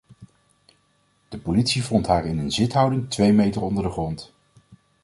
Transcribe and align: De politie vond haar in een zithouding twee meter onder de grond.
De 1.29 1.37
politie 1.37 1.83
vond 1.83 2.07
haar 2.07 2.25
in 2.25 2.37
een 2.37 2.51
zithouding 2.51 3.09
twee 3.09 3.33
meter 3.33 3.61
onder 3.61 3.83
de 3.83 3.89
grond. 3.89 4.33